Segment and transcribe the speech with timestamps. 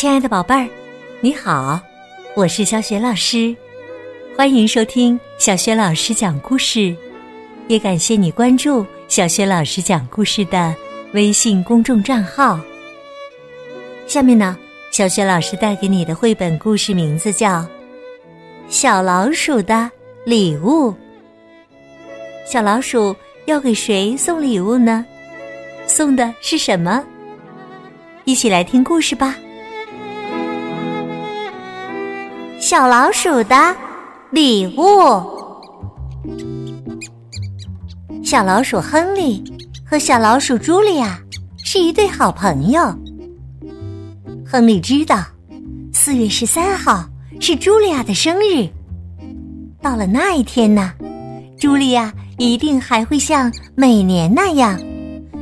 [0.00, 0.66] 亲爱的宝贝儿，
[1.20, 1.78] 你好，
[2.34, 3.54] 我是小雪老师，
[4.34, 6.96] 欢迎收听小雪老师讲故事，
[7.68, 10.74] 也感谢你关注小雪老师讲故事的
[11.12, 12.58] 微信公众账号。
[14.06, 14.56] 下面呢，
[14.90, 17.58] 小雪老师带给你的绘本故事名字叫
[18.70, 19.90] 《小老鼠的
[20.24, 20.90] 礼物》。
[22.46, 23.14] 小老鼠
[23.44, 25.04] 要给谁送礼物呢？
[25.86, 27.04] 送的是什么？
[28.24, 29.36] 一起来听故事吧。
[32.70, 33.56] 小老鼠的
[34.30, 34.80] 礼物。
[38.22, 39.42] 小老鼠亨利
[39.84, 41.18] 和小老鼠茱莉亚
[41.64, 42.80] 是一对好朋友。
[44.46, 45.20] 亨利知道，
[45.92, 47.04] 四月十三号
[47.40, 48.68] 是茱莉亚的生日。
[49.82, 50.92] 到了那一天呢，
[51.58, 54.78] 茱莉亚一定还会像每年那样，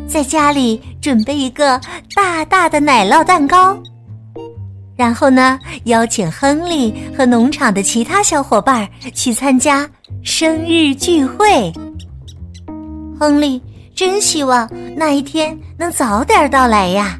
[0.08, 1.78] 在家里准备一个
[2.14, 3.78] 大大的奶酪蛋糕。
[4.98, 9.88] 然后呢，邀请亨利和农场的其他小伙伴去参加
[10.24, 11.72] 生日聚会。
[13.16, 13.62] 亨利
[13.94, 17.16] 真希望那一天能早点到来呀，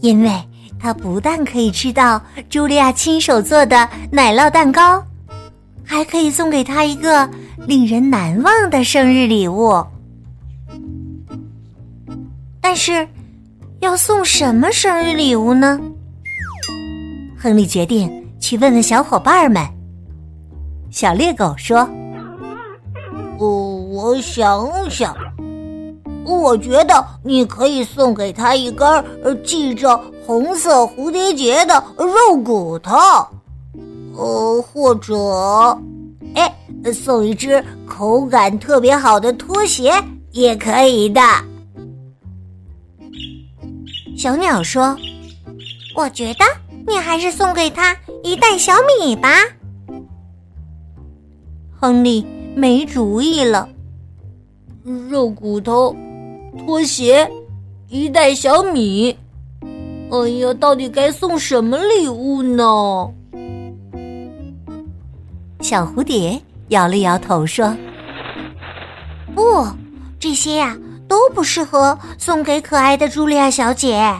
[0.00, 0.32] 因为
[0.76, 5.00] 他不但可以吃到茱莉亚亲手做的奶酪蛋糕，
[5.84, 7.30] 还可以送给他一个
[7.64, 9.80] 令人难忘的生日礼物。
[12.60, 13.06] 但是，
[13.78, 15.80] 要送什么生日礼物呢？
[17.42, 19.60] 亨利决定去问问小伙伴们。
[20.92, 21.80] 小猎狗说
[23.40, 25.12] ：“哦，我想想，
[26.24, 29.04] 我觉得你可以送给他一根
[29.44, 32.96] 系着红色蝴蝶结的肉骨头，
[34.16, 35.76] 呃，或者，
[36.36, 36.54] 哎，
[36.92, 39.92] 送一只口感特别好的拖鞋
[40.30, 41.20] 也可以的。”
[44.16, 44.96] 小鸟说
[45.96, 46.44] ：“我觉得。”
[46.86, 49.28] 你还是送给他一袋小米吧。
[51.70, 53.68] 亨利没主意了。
[55.08, 55.94] 肉骨头、
[56.58, 57.30] 拖鞋、
[57.88, 59.16] 一袋小米。
[60.10, 63.10] 哎呀，到底该送什么礼物呢？
[65.60, 67.74] 小蝴蝶摇了摇头说
[69.34, 69.66] ：“不，
[70.18, 70.76] 这些呀
[71.08, 74.14] 都不适合送给可爱的茱莉亚小姐。”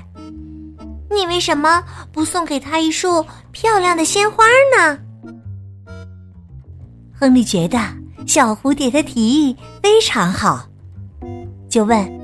[1.14, 4.44] 你为什么不送给他一束漂亮的鲜花
[4.76, 4.98] 呢？
[7.14, 7.78] 亨利觉得
[8.26, 10.66] 小蝴蝶的提议非常好，
[11.68, 12.20] 就问：“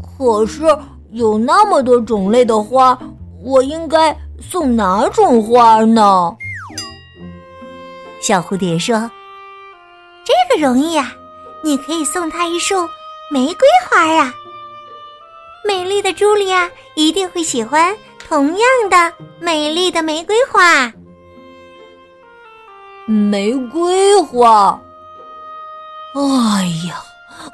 [0.00, 0.62] 可是
[1.10, 2.98] 有那么多种类的花，
[3.42, 6.34] 我应该送哪种花呢？”
[8.22, 9.10] 小蝴蝶说
[10.24, 11.12] ：“这个容易啊，
[11.64, 12.76] 你可以送他一束
[13.30, 14.32] 玫瑰花呀。”
[15.64, 20.92] 美丽的茱莉亚一定会喜欢同样的美丽的玫瑰花。
[23.06, 24.80] 玫瑰花，
[26.14, 27.02] 哎呀，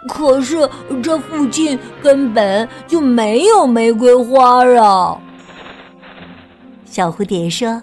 [0.08, 0.68] 可是
[1.02, 5.20] 这附近根本就没有玫瑰花啊！
[6.84, 7.82] 小蝴蝶说：“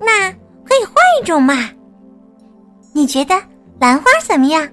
[0.00, 0.30] 那
[0.64, 1.70] 可以换一种嘛？
[2.92, 3.34] 你觉得
[3.80, 4.68] 兰花怎么样？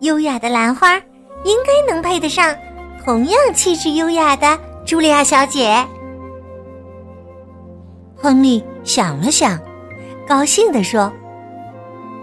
[0.00, 0.96] 优雅的兰花
[1.44, 2.54] 应该能配得上。”
[3.04, 5.86] 同样气质优雅的茱莉亚小姐，
[8.16, 9.60] 亨利想了想，
[10.26, 11.12] 高兴地说：“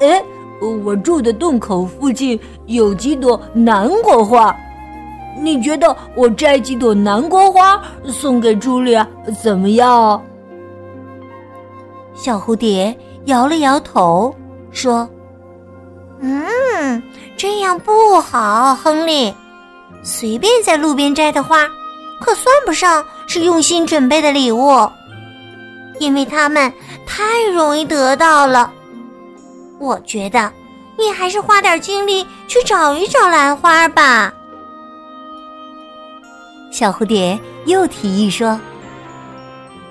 [0.02, 0.24] 哎，
[0.84, 4.56] 我住的洞口附近有几朵南瓜花，
[5.40, 9.08] 你觉得我摘几朵南瓜花送给茱莉亚
[9.40, 10.20] 怎么样？”
[12.16, 14.34] 小蝴蝶摇了摇头，
[14.72, 15.08] 说
[16.22, 17.04] ：“嗯，
[17.38, 19.32] 这样不好，亨利。”
[20.04, 21.68] 随便在路边摘的花，
[22.20, 24.90] 可算不上是用心准备的礼物，
[26.00, 26.72] 因为它们
[27.06, 28.72] 太容易得到了。
[29.80, 30.52] 我觉得
[30.98, 34.34] 你还是花点精力去找一找兰花吧。
[36.72, 38.60] 小蝴蝶又提议说：“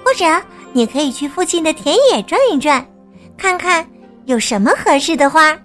[0.05, 0.25] 或者
[0.73, 2.85] 你可以去附近的田野转一转，
[3.37, 3.87] 看看
[4.25, 5.57] 有什么合适的花。”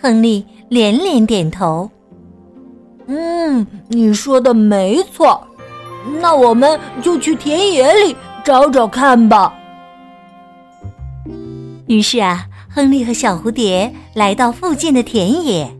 [0.00, 1.90] 亨利连连点头。
[3.12, 5.44] 嗯，你说的没错，
[6.20, 9.52] 那我们就去田野里找找看吧。
[11.88, 15.76] 于是啊，亨利和小蝴蝶来到附近的田野，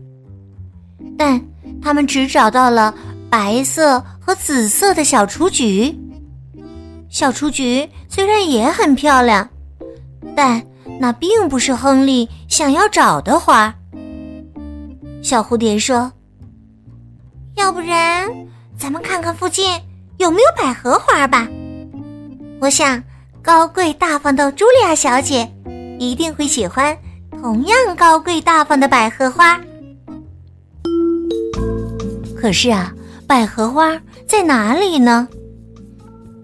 [1.17, 1.41] 但
[1.81, 2.93] 他们只找到了
[3.29, 5.97] 白色和紫色的小雏菊。
[7.07, 9.47] 小雏菊虽然也很漂亮，
[10.35, 10.61] 但
[10.99, 13.73] 那并不是亨利想要找的花。
[15.21, 16.11] 小蝴蝶说。
[17.61, 18.27] 要不然，
[18.75, 19.79] 咱们看看附近
[20.17, 21.47] 有没有百合花吧？
[22.59, 23.01] 我想，
[23.39, 25.47] 高贵大方的茱莉亚小姐
[25.99, 26.97] 一定会喜欢
[27.39, 29.61] 同样高贵大方的百合花。
[32.35, 32.91] 可是啊，
[33.27, 33.95] 百合花
[34.27, 35.27] 在哪里呢？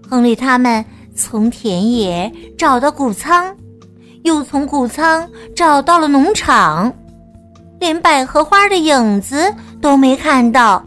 [0.08, 0.84] 亨利他们
[1.16, 3.52] 从田野找到谷仓，
[4.22, 6.94] 又从谷仓找到了农场，
[7.80, 10.80] 连百合花的影子都没看到，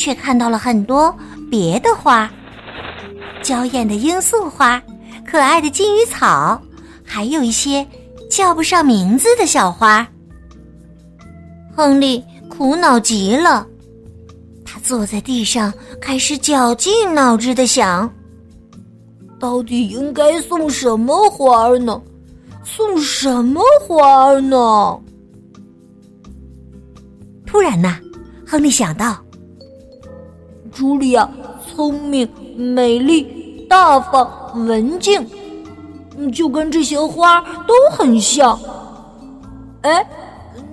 [0.00, 1.14] 却看到了很多
[1.50, 2.28] 别的花。
[3.42, 4.82] 娇艳的罂粟花，
[5.26, 6.58] 可爱的金鱼草，
[7.04, 7.86] 还有一些
[8.30, 10.08] 叫不上名字的小花。
[11.76, 13.66] 亨利苦恼极了，
[14.64, 15.70] 他坐在地上，
[16.00, 18.10] 开始绞尽脑汁的想：
[19.38, 22.00] 到底应该送什么花呢？
[22.64, 24.98] 送什么花呢？
[27.46, 27.98] 突然呐，
[28.46, 29.22] 亨利想到，
[30.74, 31.28] 茱莉亚
[31.66, 32.28] 聪明。
[32.56, 34.28] 美丽、大方、
[34.66, 35.26] 文静，
[36.30, 38.58] 就跟这些花都很像。
[39.80, 40.06] 哎，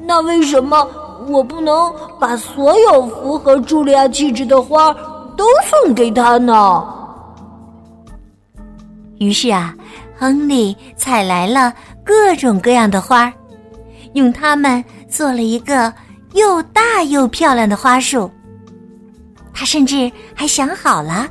[0.05, 0.85] 那为什么
[1.29, 4.93] 我不能把所有符合茱莉亚气质的花
[5.37, 6.83] 都送给她呢？
[9.19, 9.73] 于是啊，
[10.17, 11.73] 亨利采来了
[12.03, 13.31] 各种各样的花，
[14.11, 15.93] 用它们做了一个
[16.33, 18.29] 又大又漂亮的花束。
[19.57, 21.27] 他甚至还想好了。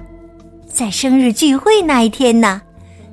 [0.67, 2.61] 在生日聚会那一天呢，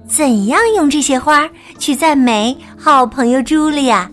[0.07, 4.09] 怎样用这些花去赞美好朋友茱莉亚？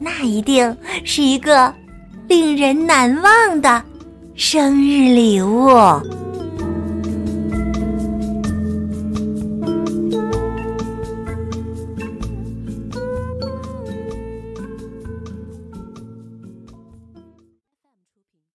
[0.00, 1.72] 那一定是一个
[2.26, 3.80] 令人难忘的
[4.34, 5.70] 生日礼物。